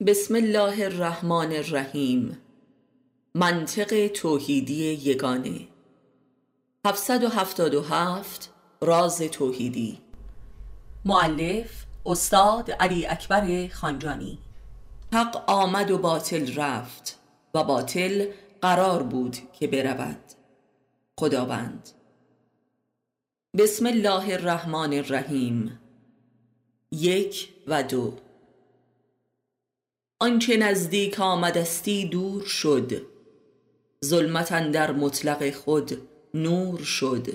[0.00, 2.38] بسم الله الرحمن الرحیم.
[3.34, 5.68] منطق توحیدی یگانه.
[6.86, 10.00] 777 راز توحیدی.
[11.04, 14.38] معلف استاد علی اکبر خانجانی.
[15.12, 17.18] حق آمد و باطل رفت
[17.54, 18.26] و باطل
[18.62, 20.32] قرار بود که برود.
[21.20, 21.88] خداوند.
[23.58, 25.78] بسم الله الرحمن الرحیم.
[26.92, 28.23] یک و دو.
[30.24, 33.06] آنچه نزدیک آمدستی دور شد.
[34.04, 37.26] ظلمت در مطلق خود نور شد.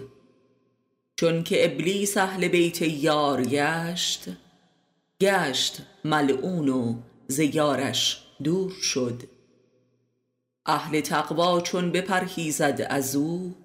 [1.16, 4.26] چون که ابلیس اهل بیت یار گشت
[5.22, 6.96] گشت ملعون و
[7.28, 9.24] زیارش دور شد.
[10.66, 13.56] اهل تقوا چون بپرهیزد از او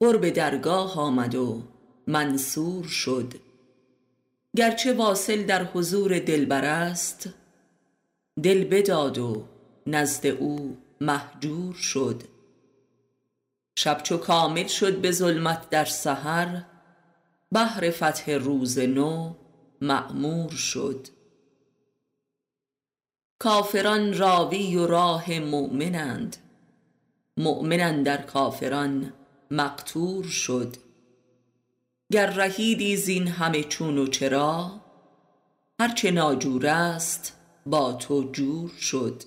[0.00, 1.62] قرب درگاه آمد و
[2.06, 3.34] منصور شد.
[4.56, 7.28] گرچه واصل در حضور دلبر است
[8.42, 9.44] دل بداد و
[9.86, 12.22] نزد او مهجور شد.
[13.78, 16.62] شب چو کامل شد به ظلمت در سحر
[17.52, 19.34] بهر فتح روز نو
[19.80, 21.08] معمور شد.
[23.38, 26.36] کافران راوی و راه مؤمنند
[27.36, 29.12] مؤمن اندر کافران
[29.50, 30.76] مقتور شد.
[32.12, 34.80] گر رهیدی زین همه چون و چرا
[35.80, 39.22] هرچه ناجور است با تو جور شد.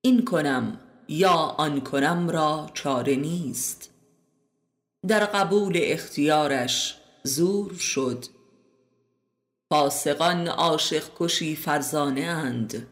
[0.00, 3.90] این کنم یا آن کنم را چاره نیست.
[5.08, 8.24] در قبول اختیارش زور شد.
[9.70, 12.86] فاسقان عاشق کشی فرزانه اند.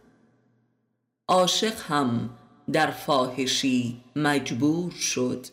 [1.28, 2.30] عاشق هم
[2.72, 5.46] در فاحشی مجبور شد.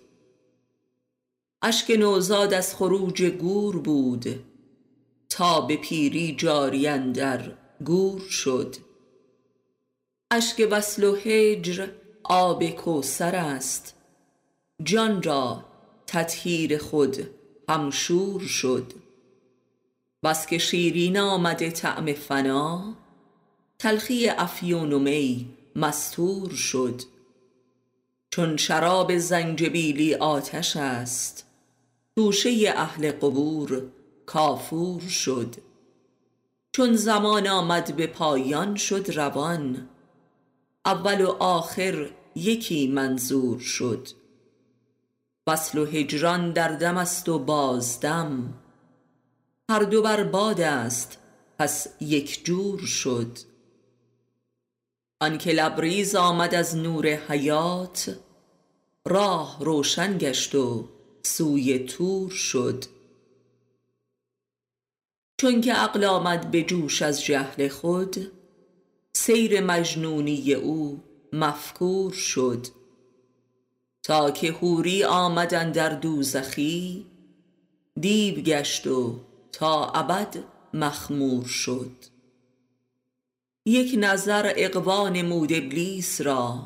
[1.61, 4.45] اشک نوزاد از خروج گور بود.
[5.29, 7.51] تا به پیری جاری اندر
[7.85, 8.75] گور شد.
[10.31, 11.87] اشک وصل و هجر
[12.23, 13.95] آب کوثر است.
[14.83, 15.65] جان را
[16.07, 17.29] تطهیر خود
[17.69, 18.93] همشور شد.
[20.23, 22.93] بس که شیرین آمده طعم فنا
[23.79, 27.01] تلخی افیون و می مستور شد.
[28.29, 31.45] چون شراب زنجبیلی آتش است
[32.15, 33.83] توشه اهل قبور
[34.25, 35.55] کافور شد.
[36.71, 39.89] چون زمان آمد به پایان شد روان.
[40.85, 44.07] اول و آخر یکی منظور شد.
[45.47, 48.53] وصل و هجران در دم است و بازدم
[49.69, 51.17] هر دو بر باد است
[51.59, 53.37] پس یک جور شد.
[55.21, 58.17] آنکه لبریز آمد از نور حیات
[59.05, 60.89] راه روشن گشت و
[61.23, 62.96] سوی طور شد.
[65.37, 68.31] چون که عقل آمد به جوش از جهل خود
[69.13, 71.03] سیر مجنونی او
[71.33, 72.67] مفکور شد.
[74.03, 77.05] تا که حوری آمد اندر دوزخی
[77.99, 79.19] دیو گشت و
[79.51, 80.37] تا ابد
[80.73, 81.91] مخمور شد.
[83.65, 86.59] یک نظر اغوا نمود ابلیس را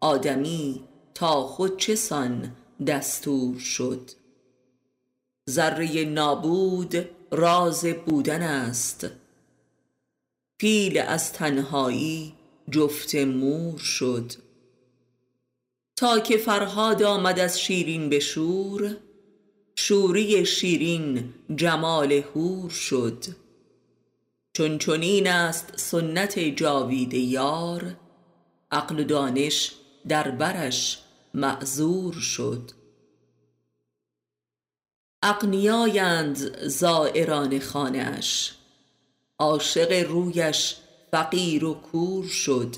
[0.00, 0.84] آدمی
[1.14, 4.10] تا خود چه سان دستور شد؟
[5.50, 9.06] ذره نابود راز بودن است.
[10.58, 12.34] پیل از تنهایی
[12.70, 14.32] جفت مور شد.
[15.96, 18.96] تا که فرهاد آمد از شیرین به شور
[19.74, 23.24] شوری شیرین جمال حور شد.
[24.52, 27.96] چون چنین است سنت جاوید یار
[28.70, 29.72] عقل و دانش
[30.08, 30.98] در برش
[31.34, 32.79] معذور شد.
[35.22, 38.52] اغنیایند زایران خانه اش
[39.38, 40.76] عاشق رویش
[41.10, 42.76] فقیر و کور شد.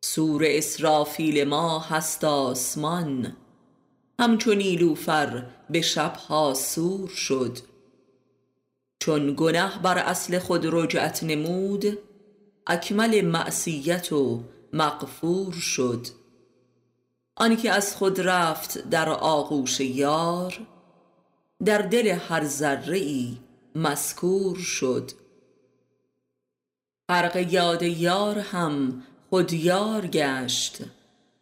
[0.00, 3.36] صور اسرافیل ما هست آسمان.
[4.20, 7.58] همچو نیلوفر به شبها صور شد.
[8.98, 11.98] چون گنه بر اصل خود رجعت نمود
[12.66, 14.42] اکمل معصیت و
[14.72, 16.06] مغفور شد.
[17.36, 20.66] آنکه از خود رفت در آغوش یار
[21.64, 23.36] در دل هر ذره ای
[23.74, 25.10] مذکور شد.
[27.08, 30.78] غرق یاد یار هم خود یار گشت.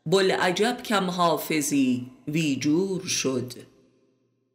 [0.04, 3.52] بوالعجب کم حافظی بی جور شد.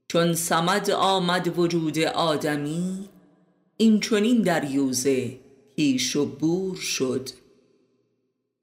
[0.07, 3.09] چون صمد آمد وجود آدمی
[3.77, 5.39] این چنین دریوزه
[5.75, 7.29] کیش و بور شد.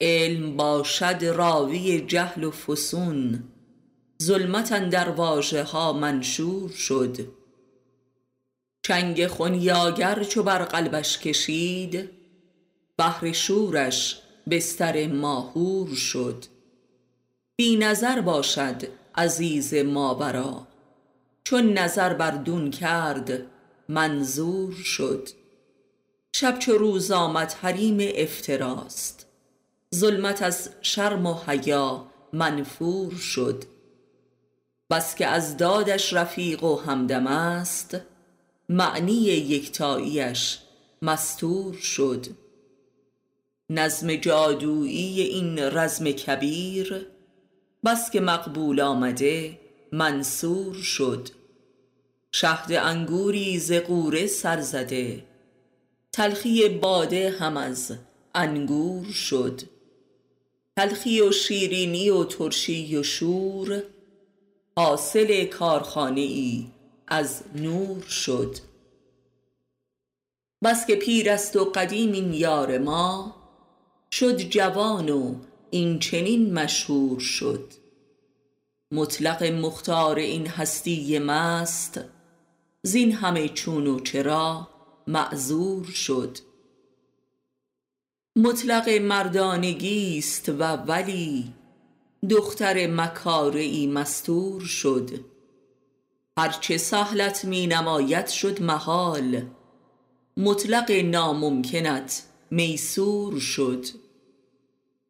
[0.00, 3.42] علم باشد راوی جهل و فسون
[4.22, 7.28] ظلمت اندر واژه ها منشور شد.
[8.82, 12.10] چنگ خنیاگر چو بر قلبش کشید
[12.96, 14.20] بهر شورش
[14.50, 16.44] بستر ماهور شد.
[17.56, 18.82] بی نظر باشد
[19.14, 20.66] عزیز ماورا
[21.44, 23.46] چون نظر بر دون کرد
[23.88, 25.28] منظور شد.
[26.36, 29.26] شب چو روز آمد حریم افتراست
[29.94, 33.73] ظلمت از شرم و حیا منفور شد.
[34.94, 37.96] بس که از دادش رفیق و همدم است.
[38.68, 40.58] معنی یکتاییش
[41.02, 42.26] مستور شد.
[43.70, 47.06] نظم جادویی این رزم کبیر
[47.84, 49.58] بس که مقبول آمده
[49.92, 51.28] منصور شد.
[52.32, 55.24] شهد انگوری ز غوره سر زده.
[56.12, 57.92] تلخی باده هم از
[58.34, 59.60] انگور شد.
[60.76, 63.82] تلخی و شیرینی و ترشی و شور
[64.76, 66.66] حاصل کارخانه ای
[67.06, 68.56] از نور شد.
[70.64, 73.36] بس که پیر است و قدیم این یار ما
[74.10, 75.34] شد جوان و
[75.70, 77.72] این چنین مشهور شد.
[78.92, 82.00] مطلق مختار این هستی مست
[82.82, 84.68] زین همه چون و چرا
[85.06, 86.38] معذور شد.
[88.36, 91.52] مطلق مردانگی است و ولی
[92.30, 95.10] دختر مکاره ای مستور شد.
[96.38, 99.42] هرچه سهلت می نماید شد محال.
[100.36, 103.86] مطلق ناممکنت میسور شد.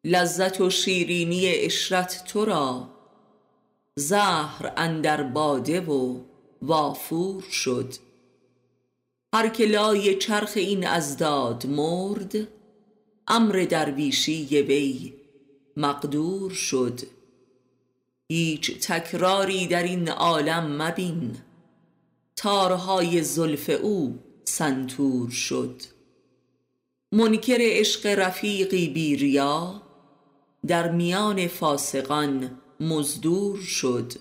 [0.03, 2.89] لذت و شیرینی عشرت تو را.
[3.95, 6.21] زهر اندر باده و
[6.61, 7.93] وافور شد.
[9.35, 12.47] هر که لای چرخ این ازداد مرد
[13.27, 15.13] امر درویشی وی
[15.77, 16.99] مقدور شد.
[18.27, 21.37] هیچ تکراری در این عالم مبین.
[22.35, 25.81] تارهای زلف او سنتور شد.
[27.11, 29.81] منکر عشق رفیقی بیریا
[30.67, 34.13] در میان فاسقان مزدور شد.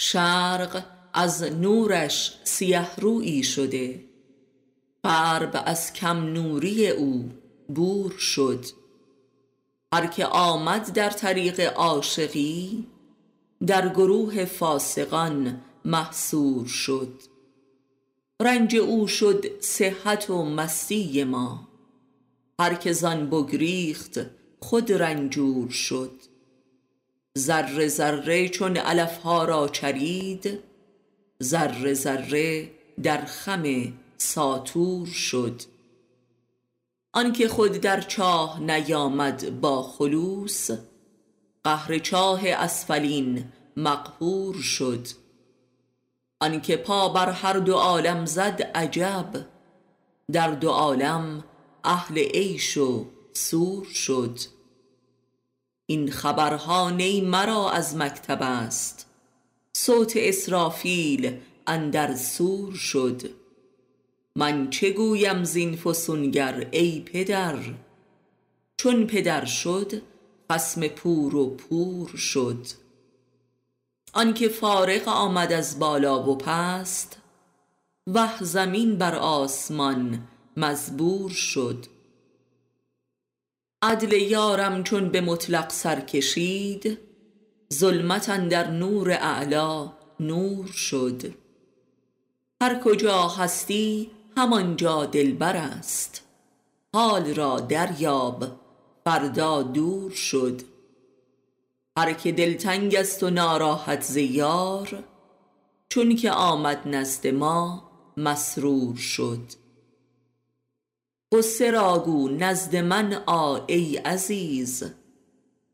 [0.00, 4.04] شرق از نورش سیه رویی شده.
[5.04, 7.30] غرب از کم نوری او
[7.68, 8.64] بور شد.
[9.94, 12.86] هر که آمد در طریق عاشقی
[13.66, 17.22] در گروه فاسقان محصور شد.
[18.42, 21.68] رنج او شد صحت و مستی ما.
[22.60, 24.20] هر که زان بگریخت
[24.60, 26.20] خود رنجور شد.
[27.38, 30.58] ذره ذره چون علفها را چرید
[31.42, 32.70] ذره ذره
[33.02, 35.62] در خم ساتور شد.
[37.16, 40.70] آنکه خود در چاه نیامد با خلوص
[41.64, 43.44] قهر چاه اسفلین
[43.76, 45.06] مقهور شد.
[46.40, 49.46] آنکه پا بر هر دو عالم زد عجب
[50.32, 51.44] در دو عالم
[51.84, 54.38] اهل عیش و سور شد.
[55.86, 59.06] این خبرها نی مرا از مکتب است
[59.72, 63.45] صوت اسرافیل اندر سور شد.
[64.38, 67.58] من چه گویم زین فسونگر ای پدر؟
[68.76, 70.02] چون پدر شد
[70.52, 72.66] خسم پور و پور شد.
[74.12, 77.18] آنکه فارغ آمد از بالا و پست
[78.06, 81.86] وه زمین بر آسمان مزبور شد.
[83.82, 86.98] عدل یارم چون به مطلق سر کشید
[87.74, 91.34] ظلمت اندر نور اعلا نور شد.
[92.62, 96.22] هر کجا هستی همانجا دلبر است.
[96.94, 98.46] حال را دریاب
[99.04, 100.62] فردا دور شد.
[101.98, 105.04] هر که دلتنگ است و ناراحت زیار
[105.88, 109.52] چون که آمد نزد ما مسرور شد.
[111.32, 112.04] قصه را
[112.38, 114.84] نزد من آ ای عزیز.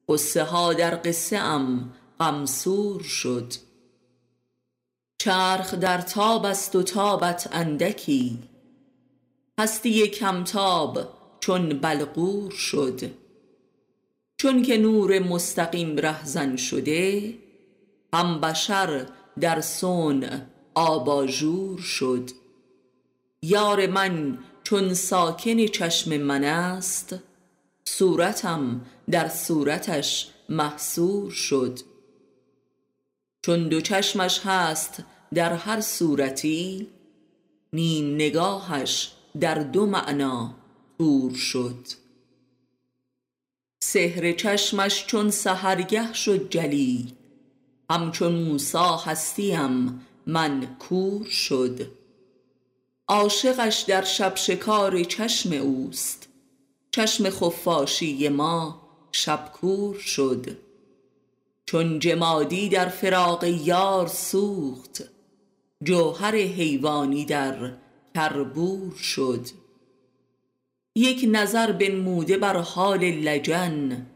[0.09, 3.52] قصه ها در قصه ام غمسور شد.
[5.19, 8.51] چرخ در تاب است و تابت اندکی.
[9.62, 10.99] هستی کمتاب
[11.40, 13.00] چون بلغور شد.
[14.37, 17.35] چون که نور مستقیم رهزن شده
[18.14, 19.07] هم بشر
[19.40, 20.40] در صنع
[20.75, 22.31] آباژور شد.
[23.42, 27.16] یار من چون ساکن چشم من است
[27.85, 31.78] صورتم در صورتش محصور شد.
[33.42, 35.04] چون دو چشمش هست
[35.35, 36.88] در هر صورتی
[37.73, 40.55] نیم نگاهش در دو معنا
[40.99, 41.87] پور شد.
[43.83, 47.17] سحر چشمش چون سهرگه شد جلی
[47.91, 51.91] همچون موسا هستیم من کور شد.
[53.09, 56.29] عاشقش در شب شکار چشم اوست.
[56.91, 60.59] چشم خفاشی ما شبکور شد.
[61.67, 65.03] چون جمادی در فراق یار سوخت.
[65.85, 67.73] جوهر حیوانی در
[68.14, 69.47] کربور شد.
[70.95, 74.07] یک نظر بنموده بر حال لجن.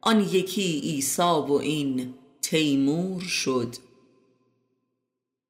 [0.00, 3.76] آن یکی عیسی و این تیمور شد.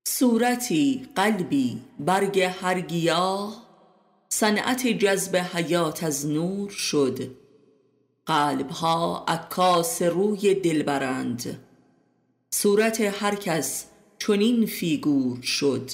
[0.09, 3.62] صورتی قلبی برگ هر گیاه
[4.28, 7.31] صنعت جذب حیات از نور شد.
[8.26, 11.64] قلبها عکاس روی دلبرند.
[12.50, 13.85] صورت هر کس
[14.19, 15.90] چنین فیگور شد.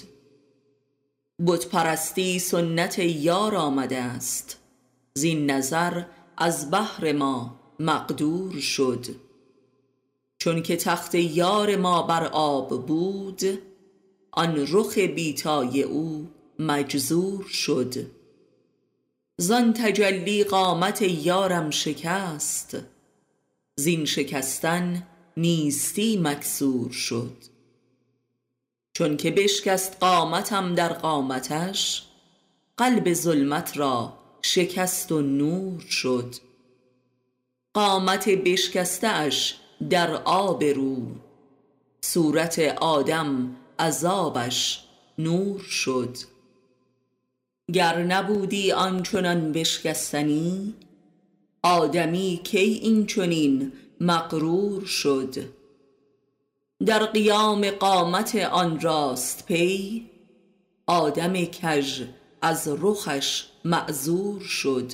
[1.46, 4.58] بت پرستی سنت یار آمده است.
[5.14, 6.04] زین نظر
[6.36, 9.06] از بهر ما مقدور شد.
[10.38, 13.42] چون که تخت یار ما بر آب بود
[14.32, 17.94] آن رخ بیتای او مجزور شد.
[19.38, 22.76] زان تجلی قامت یارم شکست
[23.76, 27.53] زین شکستن نیستی مکسور شد.
[28.94, 32.02] چون که بشکست قامتم در قامتش
[32.76, 36.34] قلب ظلمت را شکست و نور شد.
[37.74, 39.54] قامت بشکسته اش
[39.90, 41.06] در آب رو
[42.00, 44.84] صورت آدم عذابش
[45.18, 46.16] نور شد.
[47.72, 50.74] گر نبودی آنچنان بشکستنی
[51.62, 55.63] آدمی کی این چنین مغرور شد؟
[56.86, 60.10] در قیام قامت آن راست پی
[60.86, 62.02] آدم کژ
[62.42, 64.92] از رخش معذور شد.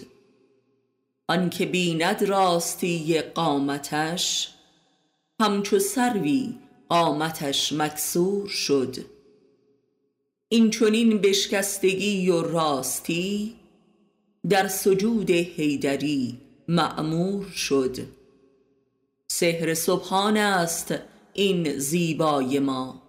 [1.29, 4.49] آنکه بیند راستی قامتش
[5.41, 6.55] همچو سروی
[6.89, 8.97] قامتش مکسور شد.
[10.49, 13.57] این چنین بشکستگی و راستی
[14.49, 17.97] در سجود حیدری معمور شد.
[19.29, 20.95] سحر سبحان است
[21.40, 23.02] این زیبای ما.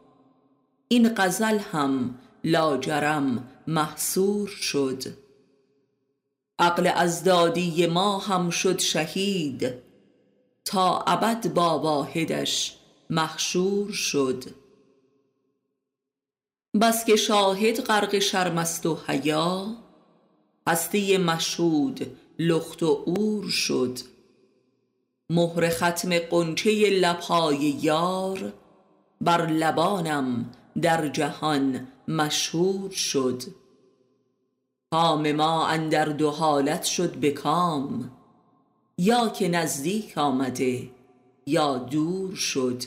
[0.88, 5.03] این غزل هم لاجرم محصور شد.
[6.59, 9.73] عقل ازدادی ما هم شد شهید
[10.65, 12.77] تا ابد با واحدش
[13.09, 14.43] محشور شد.
[16.81, 19.75] بس که شاهد غرق شرم است و حیا
[20.67, 24.00] هستی مشهود لخت و عور شد.
[25.31, 28.53] مهر ختم غنچه لبهای یار
[29.21, 33.43] بر لبانم در جهان مشهور شد.
[34.91, 38.11] کام ما اندر دو حالت شد به کام
[38.97, 40.89] یا که نزدیک آمده
[41.45, 42.83] یا دور شد.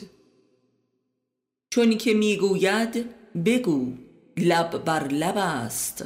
[1.69, 3.09] چون که می‌گوید
[3.45, 3.93] بگو
[4.37, 6.05] لب بر لب است.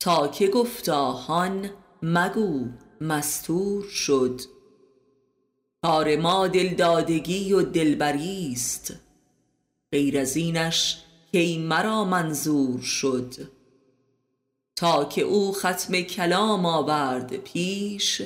[0.00, 1.70] تا که گفتا هان
[2.02, 2.66] مگو
[3.00, 4.40] مستور شد.
[5.86, 8.94] کار ما دلدادگی و دلبری است.
[9.92, 11.02] غیر از اینش
[11.32, 13.34] کی مرا منظور شد؟
[14.76, 18.22] تا که او ختم کلام آورد پیش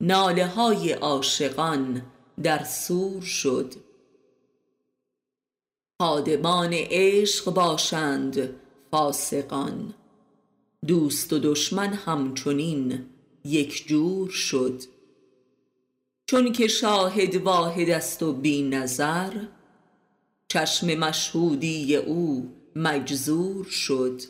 [0.00, 2.02] ناله های عاشقان
[2.42, 3.74] در سور شد.
[5.98, 8.50] خادمان عشق باشند
[8.90, 9.94] فاسقان
[10.86, 13.06] دوست و دشمن همچنین
[13.44, 14.95] یک جور شد.
[16.26, 19.32] چون که شاهد واحد است و بی نظر
[20.48, 24.22] چشم مشهودی او مجزور شد.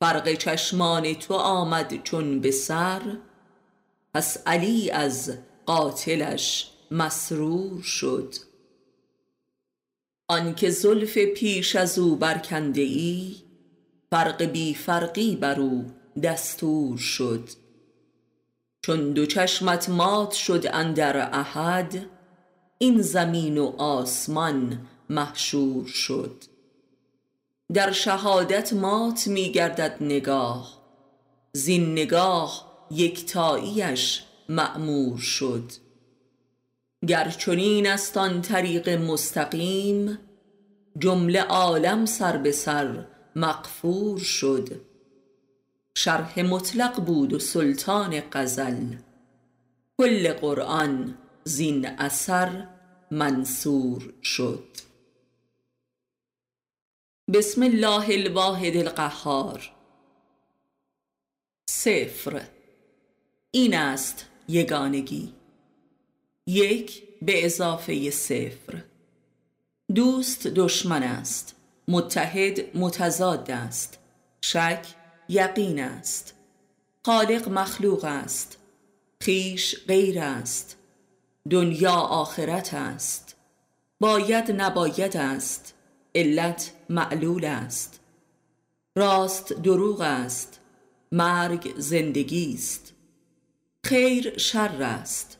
[0.00, 3.18] فرق چشمان تو آمد چون به سر
[4.14, 8.34] پس علی از قاتلش مسرور شد.
[10.28, 13.36] آنکه زلف پیش از او برکنده ای
[14.10, 15.86] فرق بی فرقی بر او
[16.22, 17.48] دستور شد.
[18.82, 22.06] چون دو چشمت مات شد اندر احد
[22.78, 26.44] این زمین و آسمان محشور شد.
[27.74, 30.78] در شهادت مات می گردد نگاه
[31.52, 35.72] زین نگاه یکتاییش معمور شد.
[37.06, 40.18] گر چنین است آن طریق مستقیم
[40.98, 43.06] جمله عالم سر به سر
[43.36, 44.87] مغفور شد.
[46.00, 48.94] شرح مطلق بود و سلطان غزل.
[49.98, 52.66] کل قرآن زین اثر
[53.10, 54.68] منصور شد.
[57.34, 59.70] بسم الله الواحد القهار.
[61.70, 62.42] صفر.
[63.50, 65.34] این است یگانگی.
[66.46, 68.84] یک به اضافه صفر.
[69.94, 71.56] دوست دشمن است.
[71.88, 73.98] متحد متضاد است.
[74.40, 74.97] شک
[75.28, 76.34] یقین است.
[77.06, 78.58] خالق مخلوق است.
[79.20, 80.76] خیش غیر است.
[81.50, 83.36] دنیا آخرت است.
[84.00, 85.74] باید نباید است.
[86.14, 88.00] علت معلول است.
[88.96, 90.60] راست دروغ است.
[91.12, 92.92] مرگ زندگی است.
[93.84, 95.38] خیر شر است.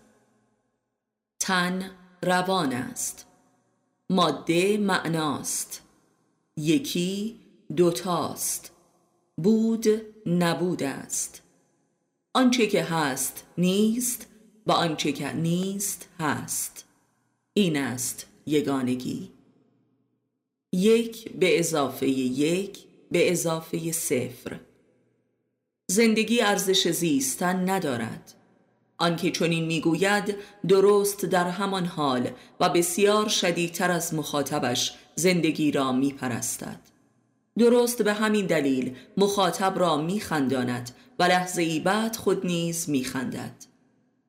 [1.40, 1.90] تن
[2.22, 3.26] روان است.
[4.10, 5.82] ماده معناست
[6.56, 7.40] یکی
[7.76, 8.77] دوتاست
[9.42, 9.86] بود
[10.26, 11.42] نبود است.
[12.34, 14.26] آنچه که هست نیست
[14.66, 16.84] و آنچه که نیست هست.
[17.54, 19.30] این است یگانگی.
[20.72, 22.78] یک به اضافه یک
[23.10, 24.60] به اضافه صفر.
[25.86, 28.34] زندگی ارزش زیستن ندارد.
[28.98, 30.36] آنکه چنین می‌گوید
[30.68, 32.30] درست در همان حال
[32.60, 36.87] و بسیار شدیدتر از مخاطبش زندگی را میپرستد.
[37.58, 43.54] درست به همین دلیل مخاطب را میخنداند و لحظه ای بعد خود نیز میخندد.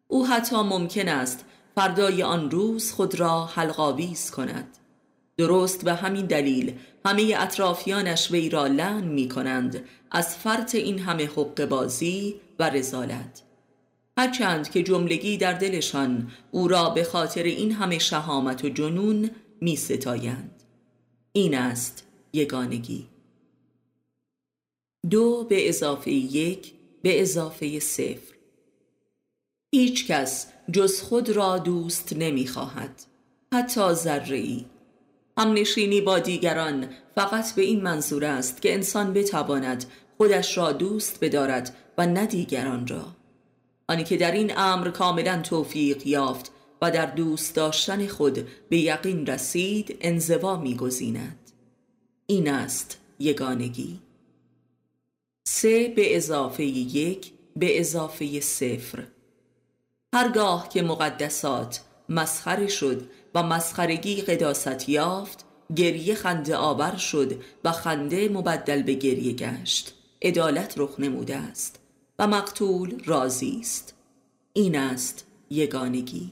[0.08, 1.46] او حتی ممکن است
[1.76, 4.78] فردای آن روز خود را حلقاویز کند.
[5.38, 6.74] درست به همین دلیل
[7.06, 13.42] همه اطرافیانش وی را لعن می کنند از فرط این همه حق بازی و رزالت.
[14.18, 19.30] هرچند که جملگی در دلشان او را به خاطر این همه شهامت و جنون
[19.62, 20.64] می ستایند.
[21.34, 23.09] این است یگانگی.
[25.10, 28.36] دو به اضافه یک به اضافه صفر.
[29.72, 33.04] هیچ کس جز خود را دوست نمی خواهد.
[33.54, 34.66] حتی ذره ای
[35.38, 39.86] هم نشینی با دیگران فقط به این منظور است که انسان بتواند
[40.18, 43.06] خودش را دوست بدارد و نه دیگران را.
[43.88, 46.52] آنی که در این امر کاملا توفیق یافت
[46.82, 51.52] و در دوست داشتن خود به یقین رسید انزوا میگزیند.
[52.28, 54.00] این است یگانگی.
[55.52, 59.08] سه به اضافه یک به اضافه صفر.
[60.14, 68.30] هرگاه که مقدسات مسخره شد و مسخرگی قداست یافت گریه خنده آور شد و خنده
[68.30, 69.94] مبدل به گریه گشت.
[70.22, 71.80] عدالت رخ نموده است
[72.20, 73.94] و مقتول راضی است.
[74.54, 76.32] این است یگانگی.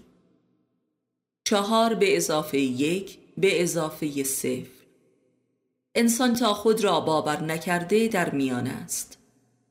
[1.44, 4.77] چهار به اضافه یک به اضافه صفر.
[5.96, 9.18] انسان تا خود را باور نکرده در میان است.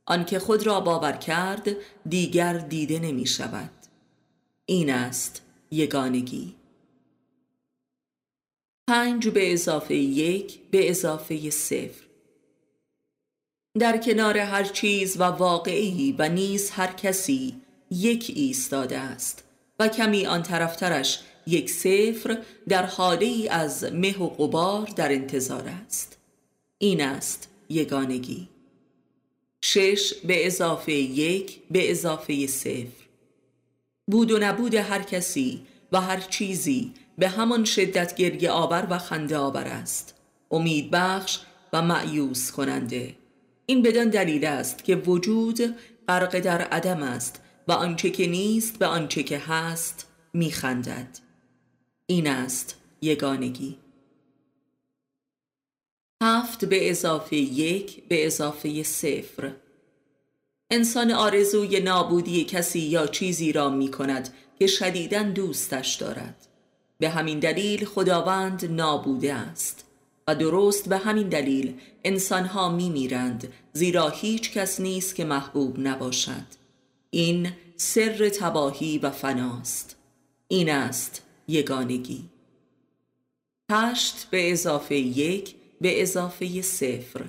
[0.06, 1.68] آنکه خود را باور کرد
[2.08, 3.70] دیگر دیده نمی شود
[4.66, 6.54] این است یگانگی.
[8.88, 12.06] پنج به اضافه یک به اضافه صفر.
[13.78, 19.44] در کنار هر چیز و واقعی و نیز هر کسی یک ایستاده است
[19.78, 25.68] و کمی آن طرفترش یک صفر در حاله ای از مه و قبار در انتظار
[25.86, 26.18] است.
[26.78, 28.48] این است یگانگی.
[29.60, 33.06] شش به اضافه یک به اضافه صفر.
[34.06, 39.36] بود و نبود هر کسی و هر چیزی به همان شدت گریه آور و خنده
[39.36, 40.14] آور است.
[40.50, 41.38] امید بخش
[41.72, 43.14] و معیوس کننده.
[43.66, 45.74] این بدان دلیل است که وجود
[46.08, 51.25] غرق در عدم است و آنچه که نیست به آنچه که هست میخندد.
[52.08, 53.78] این است یگانگی.
[56.22, 59.52] هفت به اضافه یک به اضافه صفر.
[60.70, 66.46] انسان آرزوی نابودی کسی یا چیزی را می کند که شدیداً دوستش دارد.
[66.98, 69.84] به همین دلیل خداوند نابوده است
[70.28, 76.46] و درست به همین دلیل انسانها می میرند زیرا هیچ کس نیست که محبوب نباشد.
[77.10, 79.96] این سر تباهی و فناست
[80.48, 82.28] این است یگانگی.
[83.70, 87.24] هشت به اضافه یک به اضافه صفر.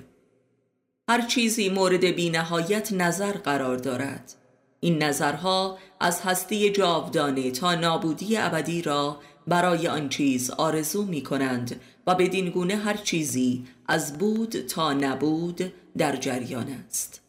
[1.08, 4.34] هر چیزی مورد بینهایت نظر قرار دارد.
[4.80, 11.80] این نظرها از هستی جاودانه تا نابودی ابدی را برای آن چیز آرزو می کنند
[12.06, 17.20] و بدین گونه هر چیزی از بود تا نبود در جریان است.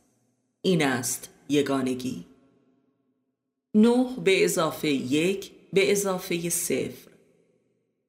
[0.61, 2.25] این است یگانگی.
[3.75, 7.09] نه به اضافه یک به اضافه صفر.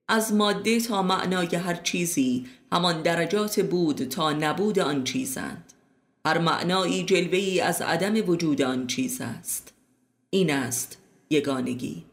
[0.09, 5.73] از ماده تا معنای هر چیزی همان درجات بود تا نبود آن چیزند.
[6.27, 9.73] هر معنایی جلوه از عدم وجود آن چیز است.
[10.31, 10.99] این است
[11.31, 12.05] یگانگی.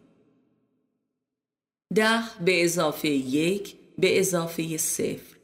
[1.96, 5.38] ده به اضافه یک به اضافه صفر.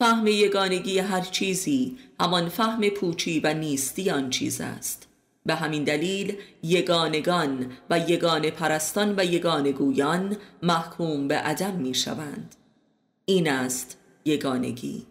[0.00, 5.08] فهم یگانگی هر چیزی همان فهم پوچی و نیستی آن چیز است.
[5.46, 12.54] به همین دلیل یگانگان و یگان پرستان و یگانگویان محکوم به عدم می شوند.
[13.24, 15.06] این است یگانگی.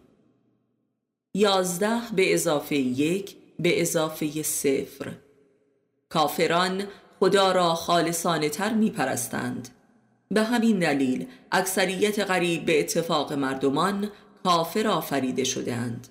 [1.34, 5.12] یازده به اضافه یک به اضافه صفر.
[6.08, 6.84] کافران
[7.20, 9.68] خدا را خالصانه تر می پرستند.
[10.30, 14.10] به همین دلیل اکثریت غریب به اتفاق مردمان
[14.44, 16.08] کافر آفریده شدهاند.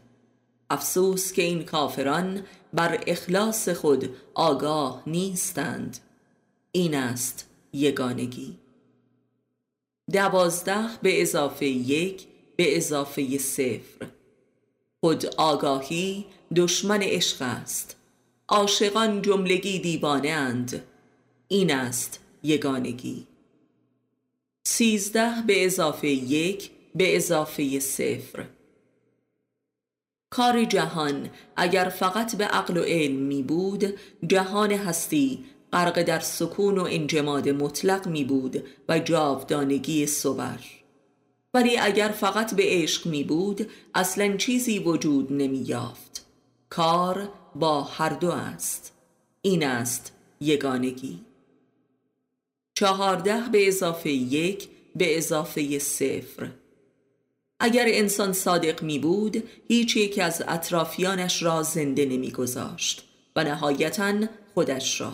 [0.70, 5.98] افسوس که این کافران بر اخلاص خود آگاه نیستند.
[6.72, 8.58] این است یگانگی.
[10.12, 14.08] دوازده به اضافه یک به اضافه صفر.
[15.00, 17.96] خود آگاهی دشمن عشق است.
[18.48, 20.84] عاشقان جملگی دیوانه اند.
[21.48, 23.28] این است یگانگی.
[24.64, 28.48] سیزده به اضافه یک به اضافه صفر.
[30.34, 33.94] کار جهان اگر فقط به عقل و علم می بود
[34.28, 40.60] جهان هستی غرق در سکون و انجماد مطلق می بود و جاودانگی صور.
[41.54, 46.26] ولی اگر فقط به عشق می بود اصلا چیزی وجود نمی یافت
[46.70, 48.94] کار با هر دو است.
[49.42, 51.20] این است یگانگی.
[52.74, 56.50] چهارده به اضافه یک به اضافه صفر.
[57.64, 63.04] اگر انسان صادق می بود هیچ یک از اطرافیانش را زنده نمی گذاشت
[63.36, 64.14] و نهایتا
[64.54, 65.14] خودش را.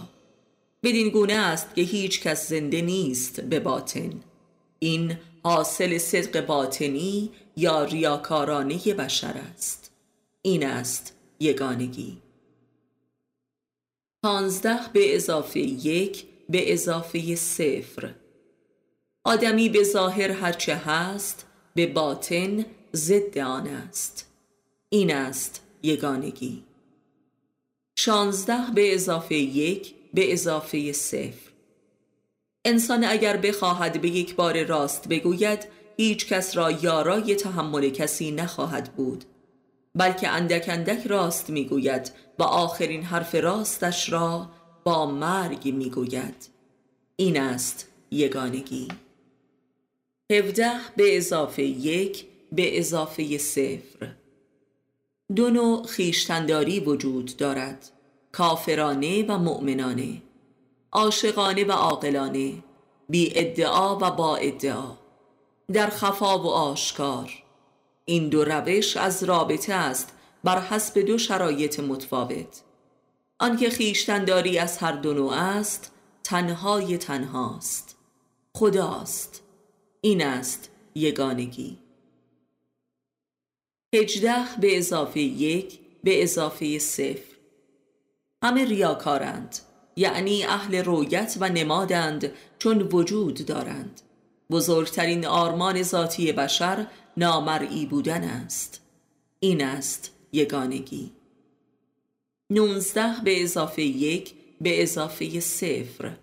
[0.84, 4.10] بدین گونه است که هیچ کس زنده نیست به باطن.
[4.80, 9.92] این حاصل صدق باطنی یا ریاکارانه بشر است.
[10.42, 12.18] این است یگانگی.
[14.24, 18.14] پانزده به اضافه یک به اضافه صفر.
[19.24, 21.47] آدمی به ظاهر هرچه هست
[21.78, 24.32] به باطن ضد آن است.
[24.90, 26.63] این است یگانگی.
[28.00, 31.52] شانزده به اضافه یک به اضافه صفر.
[32.66, 38.94] انسان اگر بخواهد به یک بار راست بگوید هیچ کس را یارای تحمل کسی نخواهد
[38.96, 39.26] بود.
[39.96, 44.50] بلکه اندک اندک راست می‌گوید و آخرین حرف راستش را
[44.84, 46.50] با مرگ می‌گوید.
[47.16, 48.88] این است یگانگی.
[50.32, 54.16] هفده به اضافه یک به اضافه صفر.
[55.36, 57.92] دو نوع خیشتنداری وجود دارد.
[58.32, 60.22] کافرانه و مؤمنانه.
[60.92, 62.54] عاشقانه و عاقلانه.
[63.10, 64.98] بی ادعا و با ادعا.
[65.74, 67.44] در خفا و آشکار.
[68.06, 70.13] این دو روش از رابطه است
[70.44, 72.62] بر حسب دو شرایط متفاوت.
[73.40, 75.92] آنکه خیشتنداری از هر دو نوع است
[76.24, 77.98] تنهای تنهاست.
[78.56, 79.47] خداست.
[80.02, 81.78] این است یگانگی.
[83.94, 87.38] هجده به اضافه یک به اضافه صفر.
[88.44, 89.58] همه ریاکارند
[89.96, 94.02] یعنی اهل رویت و نمادند چون وجود دارند.
[94.52, 98.82] بزرگترین آرمان ذاتی بشر نامرئی بودن است.
[99.40, 101.12] این است یگانگی.
[102.50, 106.18] نونزده به اضافه یک به اضافه صفر.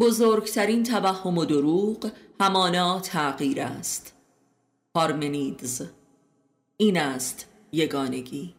[0.00, 4.14] بزرگترین توهم و دروغ همانا تغییر است.
[4.94, 5.82] پارمنیدز
[6.76, 8.54] این است یگانگی.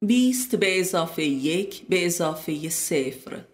[0.00, 3.44] بیست به اضافه یک به اضافه صفر.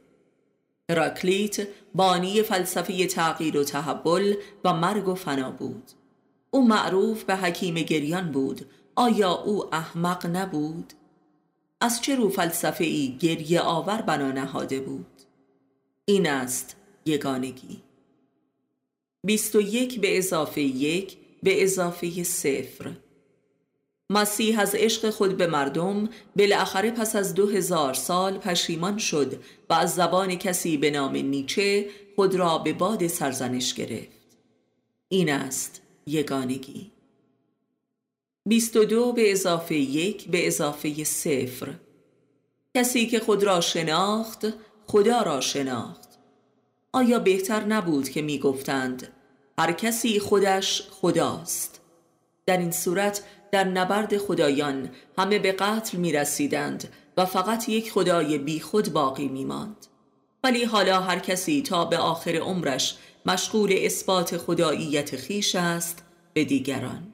[0.90, 5.90] هراکلیت بانی فلسفه تغییر و تحول و مرگ و فنا بود.
[6.50, 8.66] او معروف به حکیم گریان بود.
[8.96, 10.92] آیا او احمق نبود؟
[11.80, 15.22] از چه رو فلسفه ای گریه آور بنا نهاده بود؟
[16.04, 17.82] این است یگانگی.
[19.24, 22.92] بیست و یک به اضافه یک به اضافه صفر.
[24.10, 29.72] مسیح از عشق خود به مردم بالاخره پس از دو هزار سال پشیمان شد و
[29.74, 34.22] از زبان کسی به نام نیچه خود را به باد سرزنش گرفت.
[35.08, 36.90] این است یگانگی.
[38.48, 41.74] بیست و دو به اضافه یک به اضافه صفر.
[42.76, 44.46] کسی که خود را شناخت
[44.86, 46.11] خدا را شناخت.
[46.92, 49.08] آیا بهتر نبود که می گفتند
[49.58, 51.80] هر کسی خودش خداست؟
[52.46, 58.38] در این صورت در نبرد خدایان همه به قتل می رسیدند و فقط یک خدای
[58.38, 59.86] بی خود باقی می ماند.
[60.44, 67.12] ولی حالا هر کسی تا به آخر عمرش مشغول اثبات خداییت خیش است به دیگران.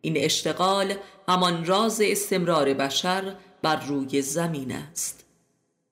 [0.00, 0.94] این اشتغال
[1.28, 5.24] همان راز استمرار بشر بر روی زمین است.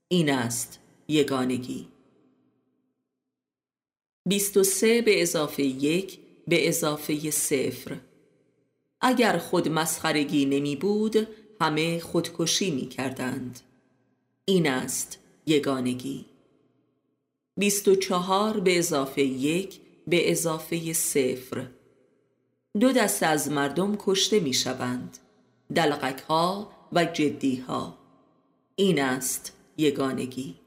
[0.09, 1.94] این است یگانگی.
[4.27, 7.97] 23 به اضافه یک به اضافه صفر.
[9.01, 11.29] اگر خود مسخرگی نمی بود
[11.61, 13.61] همه خودکشی می کردند.
[14.45, 16.25] این است یگانگی.
[17.57, 21.67] 24 به اضافه یک به اضافه صفر.
[22.81, 25.19] دو دست از مردم کشته می شوند.
[25.75, 27.99] دلقک ها و جدی ها
[28.77, 30.64] این است یگانگی.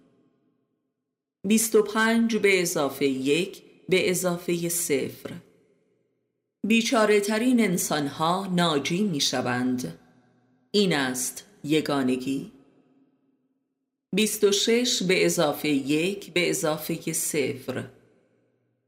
[1.46, 5.34] 25 به اضافه یک به اضافه صفر.
[6.68, 10.00] بیچاره ترین انسان ها ناجی می شوند
[10.72, 12.52] این است یگانگی.
[14.16, 17.84] 26 به اضافه یک به اضافه صفر.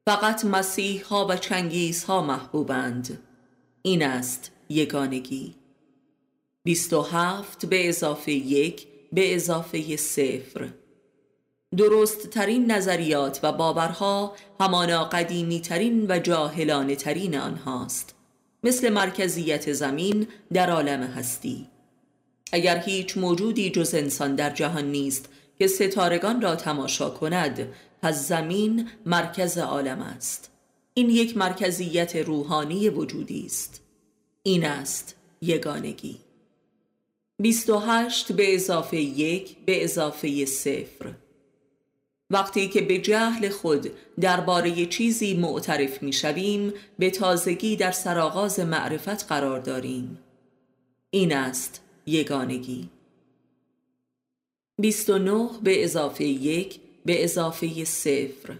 [0.07, 3.23] فقط مسیح ها و چنگیز ها محبوبند.
[3.81, 5.55] این است یگانگی.
[6.63, 10.69] 27 به اضافه یک به اضافه صفر.
[11.77, 18.15] درست ترین نظریات و باورها همانا قدیمی ترین و جاهلانه ترین آنهاست.
[18.63, 21.67] مثل مرکزیت زمین در عالم هستی.
[22.51, 25.29] اگر هیچ موجودی جز انسان در جهان نیست
[25.59, 27.67] که ستارگان را تماشا کند
[28.01, 30.51] پس زمین مرکز عالم است.
[30.93, 33.81] این یک مرکزیت روحانی وجودی است.
[34.43, 36.17] این است یگانگی.
[37.39, 41.13] 28 به اضافه یک به اضافه صفر.
[42.29, 49.27] وقتی که به جهل خود درباره چیزی معترف می شویم به تازگی در سرآغاز معرفت
[49.27, 50.19] قرار داریم.
[51.11, 52.89] این است یگانگی.
[54.79, 58.55] 29 به اضافه یک به اضافه صفر.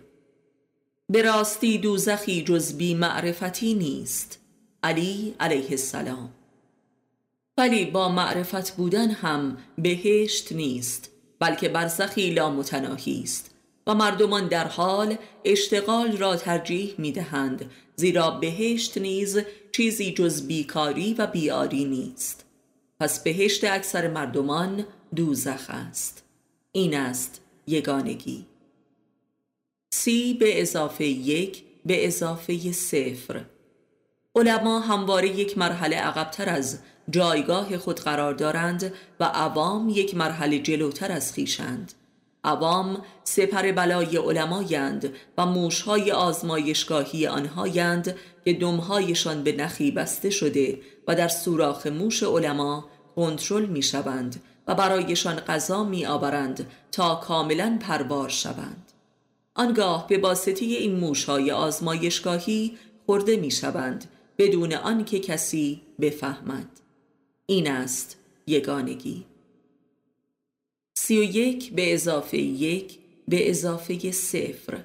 [1.09, 4.39] به راستی دوزخی جز بی معرفتی نیست.
[4.83, 6.29] علی علیه السلام.
[7.57, 13.48] ولی با معرفت بودن هم بهشت نیست بلکه برزخی لا متناهی است.
[13.89, 19.39] و مردمان در حال اشتغال را ترجیح می دهند زیرا بهشت نیز
[19.71, 22.45] چیزی جز بیکاری و بیاری نیست.
[22.99, 26.23] پس بهشت اکثر مردمان دوزخ است.
[26.71, 28.45] این است یگانگی.
[29.93, 33.45] سی به اضافه یک به اضافه صفر.
[34.35, 41.11] علما همواره یک مرحله عقبتر از جایگاه خود قرار دارند و عوام یک مرحله جلوتر
[41.11, 41.93] از خیشند
[42.43, 51.15] عوام سپر بلای علمایند و موشهای آزمایشگاهی آنهایند که دمهایشان به نخی بسته شده و
[51.15, 58.29] در سوراخ موش علما کنترل می شوند و برایشان غذا می آورند تا کاملا پربار
[58.29, 58.91] شوند.
[59.55, 64.05] آنگاه به واسطه این موشهای آزمایشگاهی خورده می شوند
[64.37, 66.67] بدون آنکه کسی بفهمد.
[67.45, 69.25] این است یگانگی.
[71.09, 74.83] سی و یک به اضافه یک به اضافه صفر.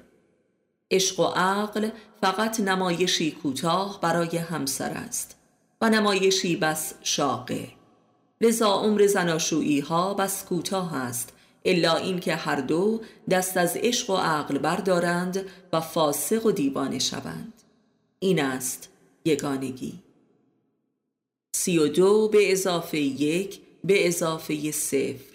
[0.91, 1.89] عشق و عقل
[2.21, 5.35] فقط نمایشی کوتاه برای همسر است
[5.81, 7.67] و نمایشی بس شاقه.
[8.41, 11.33] لذا عمر زناشویی ها بس کوتاه است
[11.65, 17.53] الا اینکه هر دو دست از عشق و عقل بردارند و فاسق و دیوانه شوند.
[18.19, 18.89] این است
[19.25, 19.99] یگانگی.
[21.55, 25.34] سی و دو به اضافه یک به اضافه صفر.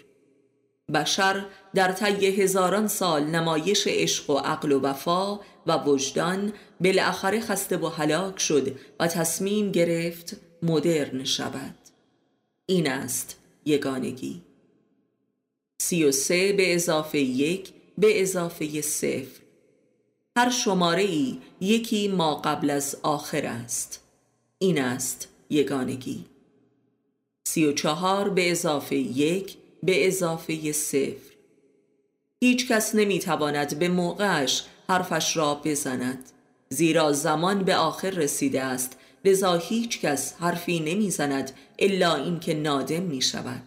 [0.91, 7.77] بشر در طی هزاران سال نمایش عشق و عقل و وفا و وجدان بالاخره خسته
[7.77, 11.75] و هلاک شد و تصمیم گرفت مدرن شود.
[12.65, 14.41] این است یگانگی.
[15.81, 19.41] سی و سه به اضافه یک به اضافه صفر.
[20.37, 24.03] هر شماره ای یکی ما قبل از آخر است.
[24.59, 26.25] این است یگانگی.
[27.47, 31.31] سی و چهار به اضافه یک به اضافه صفر.
[32.39, 36.31] هیچ کس نمی‌تواند به موقعش حرفش را بزند.
[36.69, 38.97] زیرا زمان به آخر رسیده است.
[39.25, 43.63] لذا هیچ کس حرفی نمی‌زند الا اینکه نادم می شود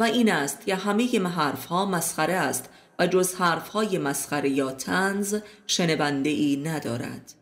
[0.00, 4.72] و این است که همه حرف ها مسخره است و جز حرف های مسخره یا
[4.72, 7.34] تنز شنونده ای ندارد.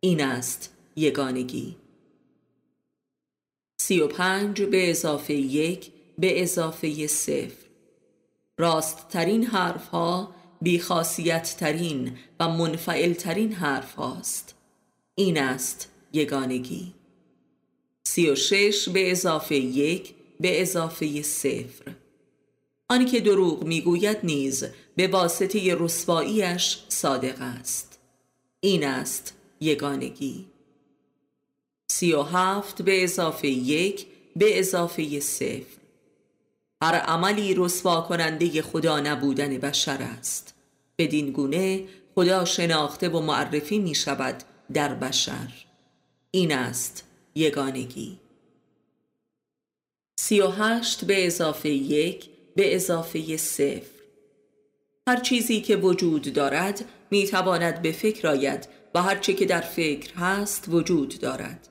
[0.00, 1.76] این است یگانگی.
[3.80, 7.64] سی و پنج به اضافه یک به اضافه صفر.
[8.58, 14.54] راست ترین حرف ها بیخاصیت ترین و منفعل ترین حرف هاست
[15.14, 16.94] این است یگانگی.
[18.06, 21.94] سی و شش به اضافه یک به اضافه صفر.
[22.88, 24.64] آنی که دروغ می‌گوید نیز
[24.96, 27.98] به واسطه رسواییش صادق است.
[28.60, 30.46] این است یگانگی.
[31.90, 35.83] سی و هفت به اضافه یک به اضافه صفر.
[36.84, 40.54] هر عملی رسوا کننده خدا نبودن بشر است.
[40.98, 44.42] بدین گونه خدا شناخته و معرفی می شود
[44.72, 45.52] در بشر.
[46.30, 48.18] این است یگانگی.
[50.16, 53.94] سی و هشت به اضافه یک به اضافه صفر.
[55.08, 59.60] هر چیزی که وجود دارد می تواند به فکر آید و هر چی که در
[59.60, 61.68] فکر هست وجود دارد.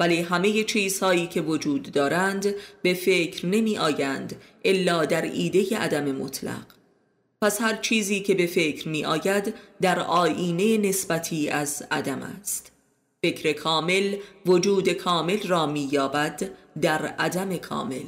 [0.00, 6.66] ولی همه چیزهایی که وجود دارند به فکر نمی آیند الا در ایده عدم مطلق.
[7.42, 12.72] پس هر چیزی که به فکر می آید در آینه نسبتی از عدم است.
[13.22, 16.50] فکر کامل وجود کامل را می یابد
[16.82, 18.06] در عدم کامل.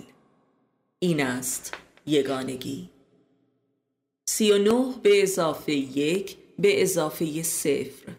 [0.98, 1.74] این است
[2.06, 2.88] یگانگی.
[4.28, 8.12] سی و نه به اضافه یک به اضافه صفر.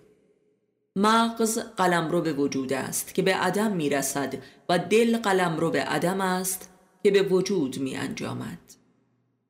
[1.02, 4.36] مغز قلم رو به وجود است که به عدم می رسد
[4.70, 6.70] و دل قلم رو به عدم است
[7.04, 8.60] که به وجود می انجامد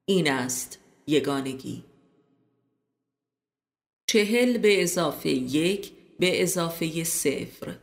[0.05, 1.83] این است یگانگی.
[4.07, 7.75] چهل به اضافه یک به اضافه صفر.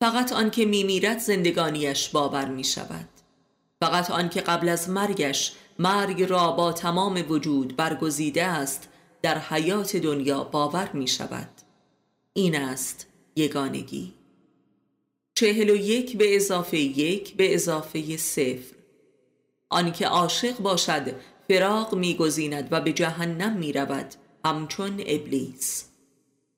[0.00, 3.08] فقط آنکه میمیرد زندگانیش باور می شود
[3.80, 8.88] فقط آنکه قبل از مرگش مرگ را با تمام وجود برگزیده است
[9.22, 11.69] در حیات دنیا باور می شود
[12.40, 14.12] این است یگانگی.
[15.34, 18.74] چهل و یک به اضافه یک به اضافه صفر.
[19.68, 21.14] آنکه عاشق باشد
[21.48, 25.84] فراق میگزیند و به جهنم می رود همچون ابلیس.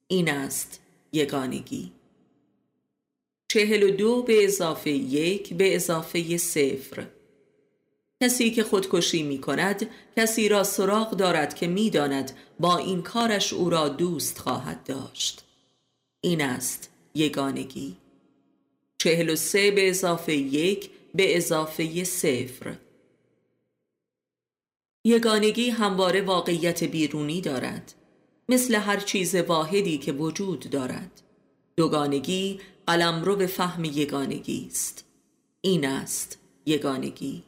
[0.09, 0.81] این است
[1.13, 1.93] یگانگی.
[3.49, 7.07] چهل و دو به اضافه یک به اضافه صفر.
[8.23, 13.53] کسی که خودکشی می کند کسی را سراغ دارد که می داند با این کارش
[13.53, 15.45] او را دوست خواهد داشت.
[16.25, 17.97] این است یگانگی.
[18.99, 22.77] چهل و سه به اضافه یک به اضافه صفر.
[25.05, 27.95] یگانگی همواره واقعیت بیرونی دارد
[28.49, 31.23] مثل هر چیز واحدی که وجود دارد.
[31.77, 35.05] دوگانگی قلمرو فهم یگانگی است.
[35.61, 37.43] این است یگانگی.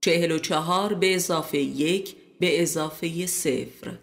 [0.00, 3.98] چهل و چهار به اضافه یک به اضافه صفر.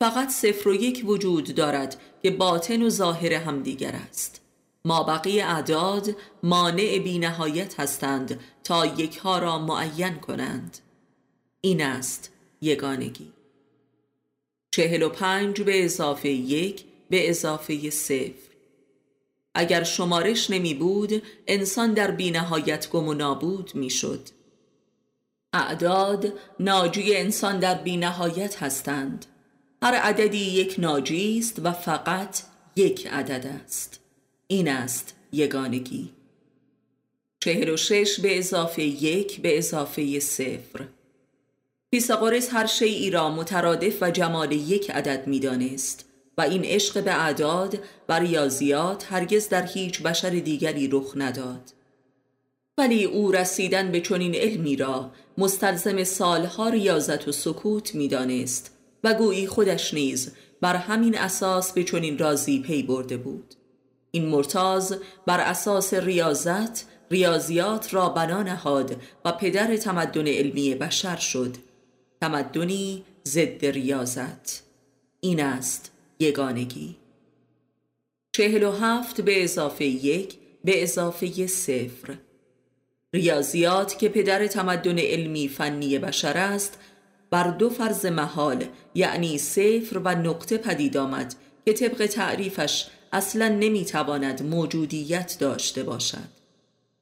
[0.00, 4.40] فقط صفر و یک وجود دارد که باطن و ظاهر همدیگر است.
[4.84, 10.78] ما بقیه اعداد مانع بی نهایت هستند تا یکها را معین کنند.
[11.60, 13.32] این است یگانگی.
[14.70, 18.48] چهل و پنج به اضافه یک به اضافه صفر.
[19.54, 24.28] اگر شمارش نمی بود انسان در بینهایت گم و نابود می شد.
[25.52, 29.26] اعداد ناجی انسان در بینهایت هستند.
[29.82, 32.42] هر عددی یک ناجی است و فقط
[32.76, 34.00] یک عدد است.
[34.46, 36.10] این است یگانگی.
[37.40, 40.84] چهل و شش به اضافه یک به اضافه صفر.
[41.90, 46.04] فیساغورس هر شیعی را مترادف و جمال یک عدد می‌دانست
[46.38, 51.72] و این عشق به اعداد و ریاضیات هرگز در هیچ بشر دیگری رخ نداد.
[52.78, 58.77] ولی او رسیدن به چنین علمی را مستلزم سالها ریاضت و سکوت می‌دانست
[59.08, 63.54] و گویی خودش نیز بر همین اساس به چنین رازی پی برده بود.
[64.10, 71.56] این مرتاز بر اساس ریاضت ریاضیات را بنا نهاد و پدر تمدن علمی بشر شد.
[72.20, 74.62] تمدنی ضد ریاضت.
[75.20, 76.96] این است یگانگی.
[78.32, 82.18] چهل و هفت به اضافه یک به اضافه صفر.
[83.14, 86.78] ریاضیات که پدر تمدن علمی فنی بشر است
[87.30, 88.64] بر دو فرض محال
[88.94, 96.28] یعنی صفر و نقطه پدید آمد که طبق تعریفش اصلا نمی‌تواند موجودیت داشته باشد.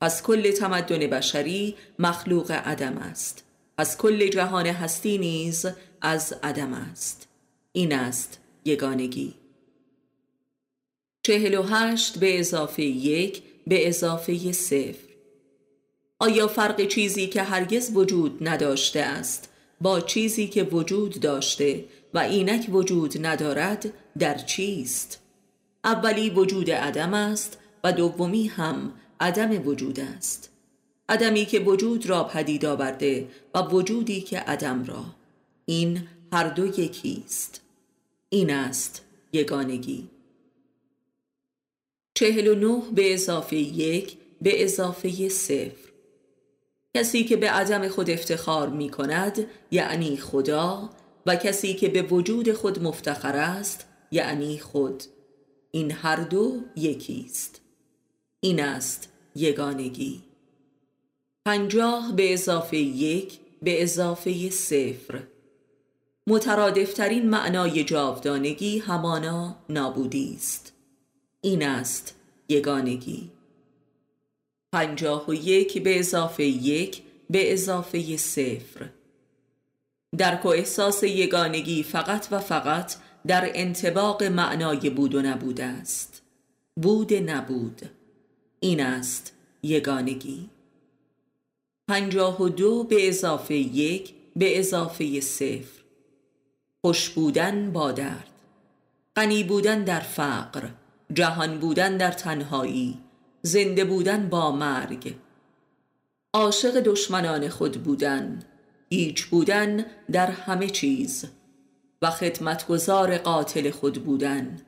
[0.00, 3.44] پس کل تمدن بشری مخلوق عدم است.
[3.78, 5.66] از کل جهان هستی نیز
[6.00, 7.28] از عدم است.
[7.72, 9.34] این است یگانگی.
[11.22, 15.06] چهل و هشت به اضافه یک به اضافه صفر.
[16.18, 21.84] آیا فرق چیزی که هرگز وجود نداشته است با چیزی که وجود داشته
[22.14, 25.20] و اینک وجود ندارد در چیست؟
[25.84, 30.50] اولی وجود عدم است و دومی هم عدم وجود است.
[31.08, 35.04] عدمی که وجود را پدید آورده و وجودی که عدم را.
[35.66, 37.60] این هر دو یکی است
[38.28, 40.10] این است یگانگی.
[42.14, 45.85] چهل و نه به اضافه یک به اضافه صفر.
[46.96, 50.90] کسی که به عدم خود افتخار می کند یعنی خدا
[51.26, 55.02] و کسی که به وجود خود مفتخر است یعنی خود.
[55.70, 57.60] این هر دو یکی است
[58.40, 60.22] این است یگانگی.
[61.46, 65.22] پنجاه به اضافه یک به اضافه صفر.
[66.26, 70.72] مترادفترین معنای جاودانگی همانا نابودی است.
[71.40, 72.14] این است
[72.48, 73.35] یگانگی.
[74.76, 78.90] پنجاه و یک به اضافه یک به اضافه صفر.
[80.18, 82.94] درک و احساس یگانگی فقط و فقط
[83.26, 86.22] در انتباق معنای بود و نبود است.
[86.82, 87.82] بود نبود.
[88.60, 90.50] این است یگانگی.
[91.88, 95.82] پنجاه و دو به اضافه یک به اضافه صفر.
[96.84, 98.30] خوش بودن با درد.
[99.16, 100.68] غنی بودن در فقر.
[101.14, 103.05] جهان بودن در تنهایی.
[103.46, 105.14] زنده بودن با مرگ.
[106.34, 108.42] عاشق دشمنان خود بودن
[108.90, 111.24] هیچ بودن در همه چیز
[112.02, 114.60] و خدمتگزار قاتل خود بودن.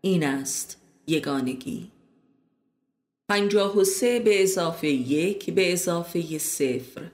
[0.00, 1.90] این است یگانگی.
[3.28, 7.10] پنجاه و سه به اضافه یک به اضافه صفر.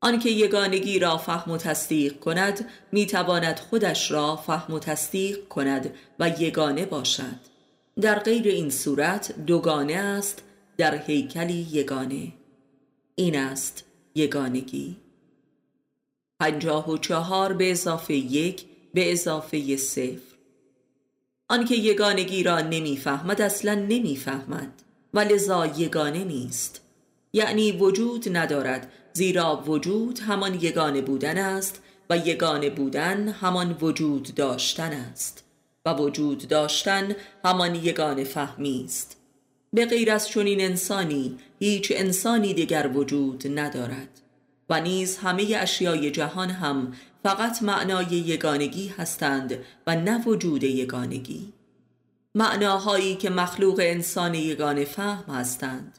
[0.00, 6.34] آنکه یگانگی را فهم و تصدیق کند می‌تواند خودش را فهم و تصدیق کند و
[6.38, 7.53] یگانه باشد.
[8.00, 10.42] در غیر این صورت دوگانه است
[10.76, 12.32] در هیکلی یگانه.
[13.14, 13.84] این است
[14.14, 14.96] یگانگی.
[16.40, 18.64] پنجاه و چهار به اضافه یک
[18.94, 20.34] به اضافه صفر.
[21.48, 24.72] آنکه یگانگی را نمی‌فهمد اصلا نمی‌فهمد.
[25.14, 26.80] و لذا یگانه نیست.
[27.32, 34.92] یعنی وجود ندارد زیرا وجود همان یگانه بودن است و یگانه بودن همان وجود داشتن
[34.92, 35.43] است.
[35.84, 39.16] و وجود داشتن همان یگانه فهمی است.
[39.72, 44.20] به غیر از چنین انسانی هیچ انسانی دیگر وجود ندارد.
[44.70, 51.52] و نیز همه اشیای جهان هم فقط معنای یگانگی هستند و نه وجود یگانگی.
[52.34, 55.98] معناهایی که مخلوق انسان یگانه فهم هستند.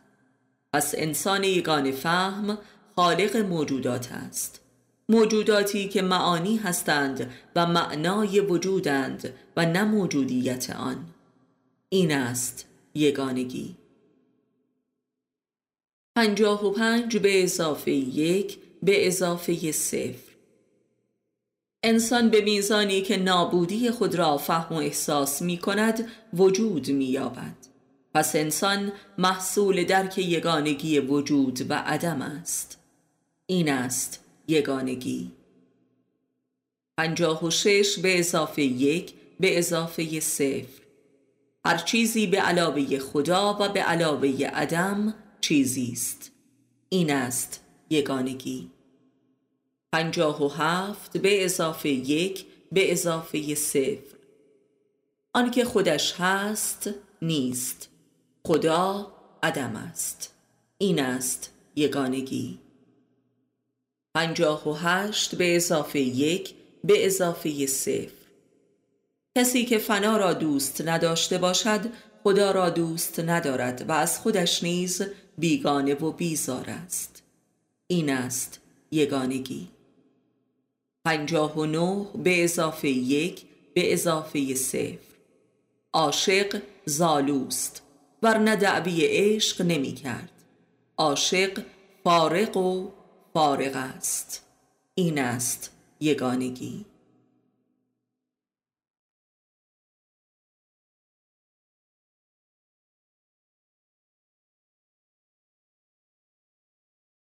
[0.74, 2.58] پس انسان یگانه فهم
[2.96, 4.65] خالق موجودات است.
[5.10, 11.06] موجوداتی که معانی هستند و معنای وجودند و نه موجودیت آن.
[11.90, 13.76] این است یگانگی.
[16.16, 20.36] پنجاه و پنج به اضافه یک به اضافه صفر.
[21.84, 27.56] انسان به میزانی که نابودی خود را فهم و احساس می کند وجود می یابد.
[28.14, 32.80] پس انسان محصول درک یگانگی وجود و عدم است.
[33.46, 35.32] این است یگانگی.
[36.98, 40.82] پنجاه و شش به اضافه یک به اضافه صفر.
[41.66, 46.32] هر چیزی به علاوه خدا و به علاوه عدم چیزی است.
[46.90, 48.72] این است یگانگی.
[49.94, 54.16] پنجاه و هفت به اضافه یک به اضافه صفر.
[55.34, 56.90] آنکه خودش هست
[57.22, 57.90] نیست.
[58.46, 59.12] خدا
[59.44, 60.34] عدم است.
[60.78, 62.65] این است یگانگی.
[64.16, 66.54] پنجاه و هشت به اضافه یک
[66.84, 68.16] به اضافه صفر.
[69.38, 71.90] کسی که فنا را دوست نداشته باشد
[72.24, 75.02] خدا را دوست ندارد و از خودش نیز
[75.38, 77.24] بیگانه و بیزار است.
[77.88, 78.62] این است
[78.92, 79.68] یگانگی.
[81.06, 83.42] پنجاه و نه به اضافه یک
[83.74, 84.98] به اضافه صفر.
[85.94, 87.82] عاشق زالوست
[88.24, 90.32] ورنه دعوی عشق نمی کرد
[90.98, 91.64] عاشق
[92.04, 92.90] فارق و
[93.36, 94.46] فارغ است.
[94.96, 96.86] این است یگانگی.